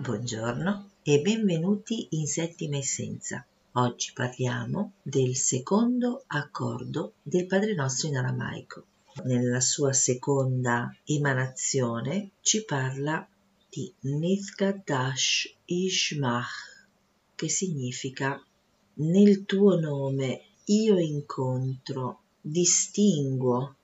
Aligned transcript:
Buongiorno 0.00 0.90
e 1.02 1.20
benvenuti 1.22 2.06
in 2.10 2.28
Settima 2.28 2.76
Essenza. 2.76 3.44
Oggi 3.72 4.12
parliamo 4.14 4.92
del 5.02 5.34
secondo 5.34 6.22
accordo 6.28 7.14
del 7.20 7.46
Padre 7.46 7.74
Nostro 7.74 8.06
in 8.06 8.16
aramaico. 8.16 8.84
Nella 9.24 9.60
sua 9.60 9.92
seconda 9.92 10.94
emanazione 11.04 12.30
ci 12.42 12.64
parla 12.64 13.26
di 13.68 13.92
Nizkadash 14.02 15.56
Ishmach, 15.64 16.86
che 17.34 17.48
significa 17.48 18.40
nel 18.94 19.46
tuo 19.46 19.80
nome 19.80 20.42
io 20.66 20.96
incontro, 21.00 22.20
distinguo 22.40 23.74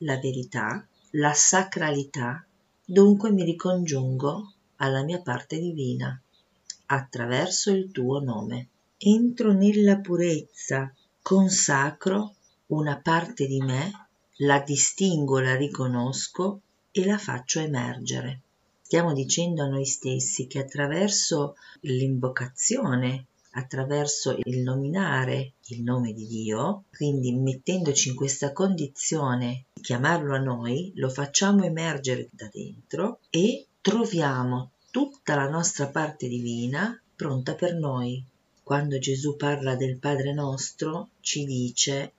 la 0.00 0.18
verità, 0.18 0.86
la 1.12 1.32
sacralità, 1.32 2.44
dunque 2.84 3.32
mi 3.32 3.42
ricongiungo 3.42 4.52
alla 4.82 5.04
mia 5.04 5.20
parte 5.20 5.58
divina 5.58 6.20
attraverso 6.86 7.70
il 7.70 7.90
tuo 7.90 8.20
nome. 8.20 8.68
Entro 8.98 9.52
nella 9.52 9.98
purezza, 9.98 10.92
consacro 11.22 12.34
una 12.66 13.00
parte 13.00 13.46
di 13.46 13.60
me, 13.60 14.08
la 14.38 14.60
distingo, 14.60 15.38
la 15.38 15.56
riconosco 15.56 16.60
e 16.90 17.04
la 17.04 17.16
faccio 17.16 17.60
emergere. 17.60 18.40
Stiamo 18.82 19.12
dicendo 19.12 19.62
a 19.62 19.68
noi 19.68 19.86
stessi 19.86 20.46
che 20.46 20.58
attraverso 20.58 21.54
l'invocazione, 21.80 23.26
attraverso 23.52 24.36
il 24.44 24.60
nominare 24.60 25.52
il 25.68 25.82
nome 25.82 26.12
di 26.12 26.26
Dio, 26.26 26.84
quindi 26.94 27.32
mettendoci 27.32 28.10
in 28.10 28.14
questa 28.14 28.52
condizione 28.52 29.64
di 29.72 29.80
chiamarlo 29.80 30.34
a 30.34 30.38
noi, 30.38 30.92
lo 30.96 31.08
facciamo 31.08 31.64
emergere 31.64 32.28
da 32.32 32.48
dentro 32.52 33.20
e 33.30 33.66
troviamo 33.80 34.71
tutta 34.92 35.34
la 35.34 35.48
nostra 35.48 35.88
parte 35.88 36.28
divina 36.28 37.00
pronta 37.16 37.54
per 37.54 37.74
noi. 37.74 38.22
Quando 38.62 38.98
Gesù 38.98 39.36
parla 39.36 39.74
del 39.74 39.96
Padre 39.96 40.34
nostro, 40.34 41.08
ci 41.20 41.46
dice 41.46 42.12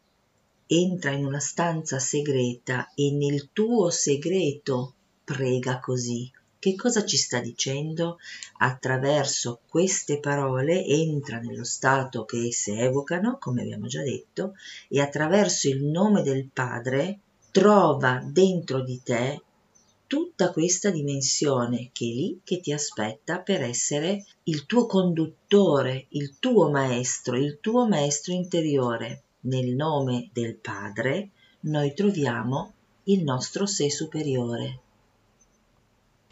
entra 0.66 1.11
in 1.11 1.23
una 1.23 1.39
stanza 1.39 2.00
segreta 2.00 2.92
e 2.95 3.11
nel 3.11 3.50
tuo 3.53 3.92
segreto 3.92 4.94
prega 5.23 5.80
così. 5.80 6.30
Che 6.58 6.75
cosa 6.75 7.06
ci 7.06 7.16
sta 7.16 7.39
dicendo? 7.39 8.17
Attraverso 8.58 9.59
queste 9.67 10.20
parole 10.20 10.83
entra 10.83 11.38
nello 11.38 11.66
stato 11.66 12.26
che 12.26 12.48
esse 12.48 12.76
evocano, 12.76 13.38
come 13.38 13.61
abbiamo 13.61 13.86
già 13.86 14.02
detto, 14.02 14.55
e 14.88 15.00
attraverso 15.00 15.67
il 15.67 15.83
nome 15.83 16.23
del 16.23 16.50
Padre 16.52 17.20
trova 17.52 18.20
dentro 18.26 18.81
di 18.81 19.00
te 19.03 19.44
tutta 20.14 20.52
questa 20.52 20.92
dimensione 20.92 21.89
che 21.92 22.06
è 22.06 22.09
lì 22.09 22.39
che 22.44 22.59
ti 22.59 22.72
aspetta 22.72 23.39
per 23.39 23.64
essere 23.64 24.23
il 24.44 24.67
tuo 24.67 24.86
conduttore, 24.86 26.05
il 26.09 26.38
tuo 26.38 26.70
maestro, 26.70 27.36
il 27.36 27.58
tuo 27.59 27.88
maestro 27.88 28.31
interiore. 28.31 29.23
Nel 29.45 29.73
nome 29.73 30.30
del 30.31 30.53
Padre 30.53 31.30
noi 31.61 31.95
troviamo 31.95 32.73
il 33.05 33.23
nostro 33.23 33.66
sé 33.66 33.89
superiore. 33.89 34.80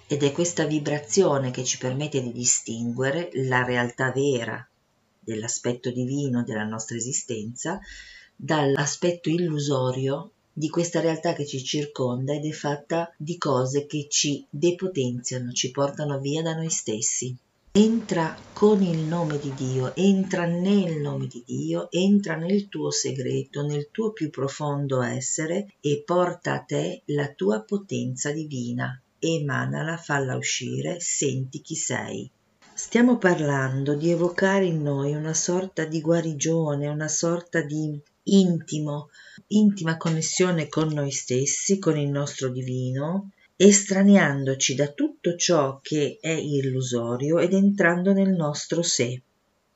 Ed 0.05 0.21
è 0.21 0.31
questa 0.31 0.66
vibrazione 0.66 1.49
che 1.49 1.63
ci 1.63 1.79
permette 1.79 2.21
di 2.21 2.31
distinguere 2.31 3.31
la 3.33 3.63
realtà 3.63 4.11
vera 4.11 4.63
dell'aspetto 5.19 5.89
divino 5.89 6.43
della 6.43 6.66
nostra 6.66 6.97
esistenza 6.97 7.79
dall'aspetto 8.35 9.29
illusorio 9.29 10.33
di 10.53 10.69
questa 10.69 10.99
realtà 10.99 11.33
che 11.33 11.45
ci 11.45 11.63
circonda 11.63 12.33
ed 12.33 12.45
è 12.45 12.52
fatta 12.52 13.13
di 13.17 13.38
cose 13.38 13.85
che 13.85 14.07
ci 14.09 14.45
depotenziano, 14.49 15.52
ci 15.52 15.71
portano 15.71 16.19
via 16.19 16.41
da 16.41 16.55
noi 16.55 16.69
stessi. 16.69 17.35
Entra 17.73 18.38
con 18.52 18.83
il 18.83 18.99
nome 18.99 19.39
di 19.39 19.53
Dio, 19.53 19.95
entra 19.95 20.45
nel 20.45 20.99
nome 20.99 21.27
di 21.27 21.41
Dio, 21.45 21.89
entra 21.89 22.35
nel 22.35 22.67
tuo 22.67 22.91
segreto, 22.91 23.66
nel 23.66 23.88
tuo 23.91 24.11
più 24.11 24.29
profondo 24.29 25.01
essere 25.01 25.75
e 25.79 26.03
porta 26.06 26.53
a 26.56 26.59
te 26.59 27.01
la 27.06 27.29
tua 27.29 27.62
potenza 27.62 28.31
divina. 28.33 29.01
Emanala, 29.19 29.95
falla 29.95 30.35
uscire, 30.35 31.00
senti 31.00 31.62
chi 31.62 31.75
sei. 31.75 32.29
Stiamo 32.73 33.18
parlando 33.18 33.94
di 33.94 34.09
evocare 34.09 34.66
in 34.66 34.81
noi 34.81 35.13
una 35.13 35.33
sorta 35.33 35.85
di 35.85 36.01
guarigione, 36.01 36.88
una 36.88 37.07
sorta 37.07 37.62
di 37.62 37.97
intimo, 38.23 39.09
intima 39.47 39.97
connessione 39.97 40.67
con 40.67 40.89
noi 40.89 41.11
stessi, 41.11 41.79
con 41.79 41.97
il 41.97 42.09
nostro 42.09 42.49
divino, 42.49 43.31
estraniandoci 43.55 44.75
da 44.75 44.87
tutto 44.87 45.35
ciò 45.35 45.79
che 45.81 46.17
è 46.19 46.31
illusorio 46.31 47.39
ed 47.39 47.53
entrando 47.53 48.11
nel 48.13 48.31
nostro 48.31 48.81
sé. 48.81 49.21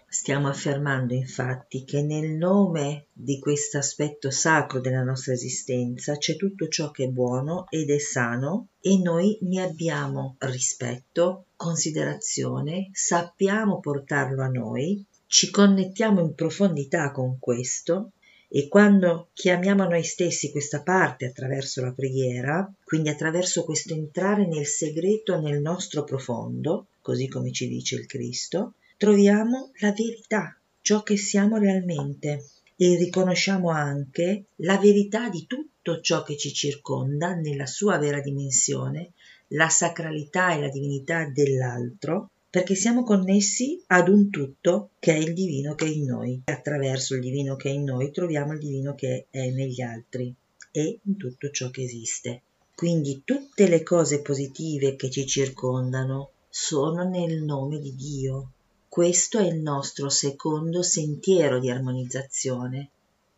Stiamo 0.07 0.47
affermando 0.47 1.13
infatti 1.13 1.83
che 1.83 2.01
nel 2.01 2.31
nome 2.31 3.07
di 3.11 3.37
questo 3.37 3.77
aspetto 3.77 4.31
sacro 4.31 4.79
della 4.79 5.03
nostra 5.03 5.33
esistenza 5.33 6.17
c'è 6.17 6.35
tutto 6.37 6.67
ciò 6.67 6.89
che 6.89 7.03
è 7.03 7.07
buono 7.09 7.65
ed 7.69 7.89
è 7.89 7.97
sano 7.97 8.69
e 8.79 8.97
noi 8.97 9.37
ne 9.41 9.61
abbiamo 9.61 10.35
rispetto, 10.39 11.47
considerazione, 11.55 12.89
sappiamo 12.93 13.79
portarlo 13.79 14.41
a 14.41 14.47
noi, 14.47 15.05
ci 15.27 15.51
connettiamo 15.51 16.21
in 16.21 16.33
profondità 16.33 17.11
con 17.11 17.37
questo 17.37 18.11
e 18.47 18.67
quando 18.67 19.29
chiamiamo 19.33 19.85
noi 19.85 20.03
stessi 20.03 20.51
questa 20.51 20.81
parte 20.81 21.25
attraverso 21.25 21.81
la 21.81 21.91
preghiera, 21.91 22.71
quindi 22.83 23.09
attraverso 23.09 23.63
questo 23.63 23.93
entrare 23.93 24.47
nel 24.47 24.65
segreto 24.65 25.39
nel 25.39 25.59
nostro 25.61 26.03
profondo, 26.03 26.87
così 27.01 27.27
come 27.27 27.51
ci 27.51 27.67
dice 27.67 27.95
il 27.95 28.05
Cristo, 28.05 28.75
troviamo 28.97 29.71
la 29.79 29.91
verità, 29.91 30.57
ciò 30.81 31.03
che 31.03 31.17
siamo 31.17 31.57
realmente. 31.57 32.45
E 32.77 32.97
riconosciamo 32.97 33.69
anche 33.69 34.47
la 34.57 34.77
verità 34.77 35.29
di 35.29 35.45
tutto 35.47 36.01
ciò 36.01 36.23
che 36.23 36.35
ci 36.35 36.51
circonda 36.51 37.33
nella 37.33 37.65
sua 37.65 37.97
vera 37.97 38.19
dimensione, 38.19 39.13
la 39.49 39.69
sacralità 39.69 40.53
e 40.53 40.59
la 40.59 40.69
divinità 40.69 41.25
dell'altro 41.29 42.31
perché 42.55 42.73
siamo 42.73 43.03
connessi 43.03 43.83
ad 43.87 44.07
un 44.07 44.29
tutto 44.29 44.91
che 44.99 45.13
è 45.13 45.17
il 45.17 45.33
divino 45.33 45.75
che 45.75 45.87
è 45.87 45.89
in 45.89 46.05
noi. 46.05 46.41
Attraverso 46.45 47.13
il 47.15 47.19
divino 47.19 47.57
che 47.57 47.67
è 47.67 47.73
in 47.73 47.83
noi 47.83 48.11
troviamo 48.11 48.53
il 48.53 48.59
divino 48.59 48.95
che 48.95 49.27
è 49.29 49.49
negli 49.49 49.81
altri 49.81 50.33
e 50.71 50.99
in 51.03 51.17
tutto 51.17 51.49
ciò 51.49 51.69
che 51.69 51.83
esiste. 51.83 52.43
Quindi 52.73 53.23
tutte 53.25 53.67
le 53.67 53.83
cose 53.83 54.21
positive 54.21 54.95
che 54.95 55.09
ci 55.09 55.25
circondano 55.25 56.29
sono 56.47 57.03
nel 57.03 57.43
nome 57.43 57.77
di 57.79 57.93
Dio. 57.93 58.51
Questo 58.87 59.37
è 59.37 59.45
il 59.45 59.59
nostro 59.59 60.07
secondo 60.07 60.81
sentiero 60.81 61.59
di 61.59 61.69
armonizzazione. 61.69 62.89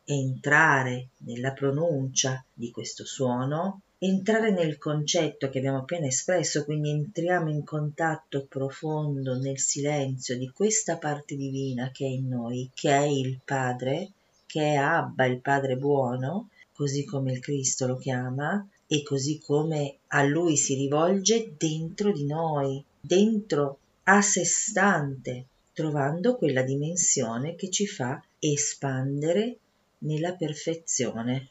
Entrare 0.05 1.09
nella 1.21 1.53
pronuncia 1.53 2.45
di 2.53 2.69
questo 2.69 3.03
suono 3.03 3.81
entrare 3.99 4.51
nel 4.51 4.77
concetto 4.77 5.49
che 5.49 5.57
abbiamo 5.57 5.79
appena 5.79 6.05
espresso, 6.05 6.65
quindi 6.65 6.91
entriamo 6.91 7.49
in 7.49 7.63
contatto 7.63 8.45
profondo 8.47 9.35
nel 9.37 9.57
silenzio 9.57 10.37
di 10.37 10.51
questa 10.53 10.97
parte 10.97 11.35
divina 11.35 11.89
che 11.91 12.05
è 12.05 12.09
in 12.09 12.27
noi, 12.27 12.69
che 12.73 12.91
è 12.91 13.05
il 13.05 13.39
Padre, 13.43 14.11
che 14.45 14.61
è 14.61 14.75
Abba, 14.75 15.25
il 15.25 15.39
Padre 15.39 15.77
buono, 15.77 16.49
così 16.73 17.05
come 17.05 17.31
il 17.31 17.39
Cristo 17.39 17.87
lo 17.87 17.97
chiama, 17.97 18.65
e 18.85 19.03
così 19.03 19.39
come 19.39 19.97
a 20.07 20.23
Lui 20.23 20.55
si 20.55 20.75
rivolge 20.75 21.55
dentro 21.57 22.11
di 22.11 22.25
noi, 22.25 22.81
dentro 22.99 23.79
a 24.03 24.21
sé 24.21 24.45
stante, 24.45 25.45
trovando 25.73 26.37
quella 26.37 26.61
dimensione 26.61 27.55
che 27.55 27.69
ci 27.69 27.85
fa 27.85 28.23
espandere 28.39 29.57
nella 29.99 30.33
perfezione. 30.33 31.49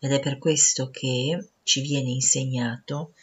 Ed 0.00 0.12
è 0.12 0.20
per 0.20 0.38
questo 0.38 0.90
che 0.90 1.48
ci 1.64 1.80
viene 1.80 2.10
insegnato, 2.10 3.14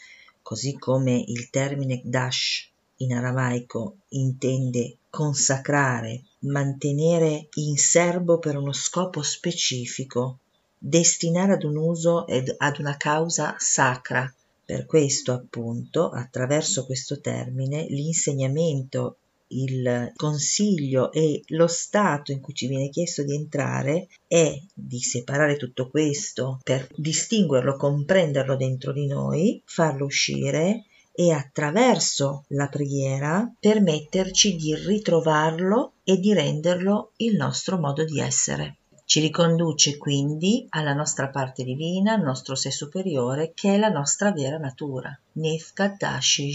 così 0.41 0.77
come 0.77 1.23
il 1.25 1.49
termine 1.49 2.01
dash 2.03 2.69
in 2.97 3.13
aramaico 3.13 3.97
intende 4.09 4.97
consacrare, 5.09 6.23
mantenere 6.39 7.47
in 7.55 7.77
serbo 7.77 8.39
per 8.39 8.57
uno 8.57 8.73
scopo 8.73 9.21
specifico, 9.21 10.39
destinare 10.77 11.53
ad 11.53 11.63
un 11.63 11.77
uso 11.77 12.27
ed 12.27 12.53
ad 12.57 12.79
una 12.79 12.97
causa 12.97 13.55
sacra. 13.57 14.31
Per 14.65 14.85
questo, 14.85 15.31
appunto, 15.31 16.09
attraverso 16.09 16.85
questo 16.85 17.21
termine, 17.21 17.85
l'insegnamento 17.87 19.17
il 19.49 20.11
consiglio 20.15 21.11
e 21.11 21.43
lo 21.47 21.67
stato 21.67 22.31
in 22.31 22.41
cui 22.41 22.53
ci 22.53 22.67
viene 22.67 22.89
chiesto 22.89 23.23
di 23.23 23.35
entrare 23.35 24.07
è 24.27 24.59
di 24.73 24.99
separare 24.99 25.57
tutto 25.57 25.89
questo 25.89 26.59
per 26.63 26.87
distinguerlo, 26.95 27.75
comprenderlo 27.75 28.55
dentro 28.55 28.91
di 28.91 29.05
noi, 29.07 29.61
farlo 29.65 30.05
uscire 30.05 30.85
e 31.11 31.31
attraverso 31.31 32.43
la 32.49 32.67
preghiera 32.67 33.49
permetterci 33.57 34.55
di 34.55 34.75
ritrovarlo 34.75 35.93
e 36.03 36.19
di 36.19 36.33
renderlo 36.33 37.13
il 37.17 37.35
nostro 37.37 37.79
modo 37.79 38.03
di 38.03 38.19
essere. 38.19 38.77
Ci 39.05 39.19
riconduce 39.19 39.97
quindi 39.97 40.65
alla 40.69 40.93
nostra 40.93 41.29
parte 41.29 41.63
divina, 41.63 42.13
al 42.13 42.23
nostro 42.23 42.55
sé 42.55 42.71
superiore, 42.71 43.51
che 43.53 43.75
è 43.75 43.77
la 43.77 43.89
nostra 43.89 44.31
vera 44.31 44.57
natura. 44.57 45.17
Nefka 45.33 45.95
Dashi 45.97 46.51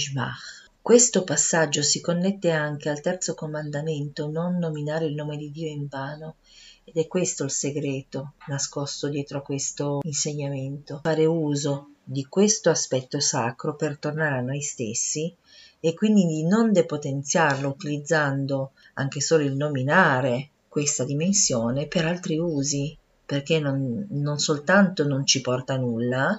Questo 0.90 1.22
passaggio 1.22 1.82
si 1.82 2.00
connette 2.00 2.50
anche 2.50 2.88
al 2.88 3.00
terzo 3.00 3.34
comandamento, 3.34 4.28
non 4.28 4.58
nominare 4.58 5.06
il 5.06 5.14
nome 5.14 5.36
di 5.36 5.52
Dio 5.52 5.68
in 5.68 5.86
vano. 5.86 6.38
Ed 6.82 6.96
è 6.96 7.06
questo 7.06 7.44
il 7.44 7.52
segreto 7.52 8.32
nascosto 8.48 9.06
dietro 9.06 9.38
a 9.38 9.42
questo 9.42 10.00
insegnamento. 10.02 10.98
Fare 11.00 11.26
uso 11.26 11.90
di 12.02 12.24
questo 12.24 12.70
aspetto 12.70 13.20
sacro 13.20 13.76
per 13.76 13.98
tornare 13.98 14.38
a 14.38 14.40
noi 14.40 14.62
stessi 14.62 15.32
e 15.78 15.94
quindi 15.94 16.26
di 16.26 16.42
non 16.44 16.72
depotenziarlo 16.72 17.68
utilizzando 17.68 18.72
anche 18.94 19.20
solo 19.20 19.44
il 19.44 19.54
nominare 19.54 20.48
questa 20.66 21.04
dimensione 21.04 21.86
per 21.86 22.04
altri 22.04 22.36
usi, 22.36 22.98
perché 23.24 23.60
non, 23.60 24.08
non 24.10 24.40
soltanto 24.40 25.06
non 25.06 25.24
ci 25.24 25.40
porta 25.40 25.76
nulla, 25.76 26.36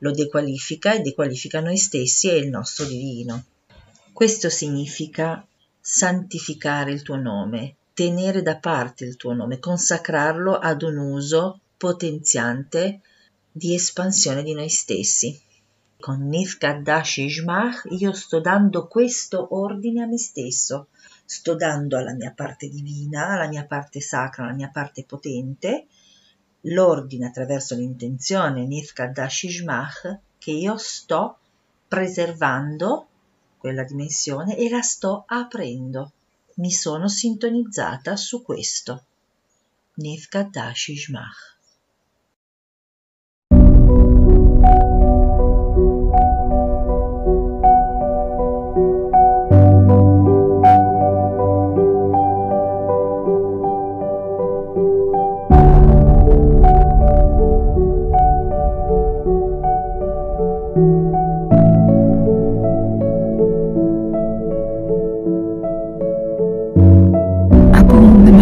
lo 0.00 0.10
dequalifica 0.10 0.92
e 0.92 1.02
dequalifica 1.02 1.60
noi 1.60 1.76
stessi 1.76 2.28
e 2.28 2.38
il 2.38 2.48
nostro 2.48 2.84
divino. 2.84 3.44
Questo 4.22 4.50
significa 4.50 5.44
santificare 5.80 6.92
il 6.92 7.02
tuo 7.02 7.16
nome, 7.16 7.74
tenere 7.92 8.40
da 8.40 8.56
parte 8.56 9.04
il 9.04 9.16
tuo 9.16 9.32
nome, 9.32 9.58
consacrarlo 9.58 10.58
ad 10.58 10.82
un 10.82 10.96
uso 10.96 11.58
potenziante 11.76 13.00
di 13.50 13.74
espansione 13.74 14.44
di 14.44 14.54
noi 14.54 14.68
stessi. 14.68 15.36
Con 15.98 16.28
Nifkadash 16.28 17.16
Ishmach 17.16 17.88
io 17.98 18.12
sto 18.12 18.38
dando 18.38 18.86
questo 18.86 19.56
ordine 19.58 20.04
a 20.04 20.06
me 20.06 20.18
stesso, 20.18 20.86
sto 21.24 21.56
dando 21.56 21.96
alla 21.96 22.14
mia 22.14 22.30
parte 22.30 22.68
divina, 22.68 23.30
alla 23.30 23.48
mia 23.48 23.64
parte 23.64 24.00
sacra, 24.00 24.44
alla 24.44 24.54
mia 24.54 24.70
parte 24.72 25.02
potente, 25.02 25.86
l'ordine 26.60 27.26
attraverso 27.26 27.74
l'intenzione 27.74 28.66
Nifkadash 28.66 29.42
Ishmach 29.42 30.18
che 30.38 30.52
io 30.52 30.76
sto 30.76 31.38
preservando 31.88 33.08
quella 33.62 33.84
dimensione 33.84 34.56
e 34.56 34.68
la 34.68 34.82
sto 34.82 35.22
aprendo. 35.24 36.10
Mi 36.54 36.72
sono 36.72 37.06
sintonizzata 37.06 38.16
su 38.16 38.42
questo. 38.42 39.04
Nefkadash 39.94 40.88
Ishmach. 40.88 41.58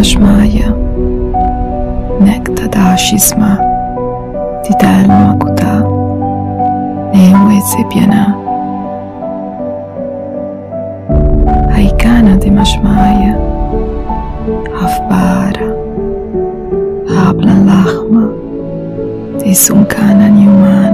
Manashmaya 0.00 0.72
Nektadashisma 2.24 3.60
Didalmakuta 4.64 5.84
Neuesepiana 7.12 8.32
Aikana 11.76 12.40
Demashmaya 12.40 13.36
Afbara 14.80 15.68
Ablan 17.28 17.66
Lahma 17.68 18.24
Desunkana 19.44 20.30
Nyumana 20.32 20.89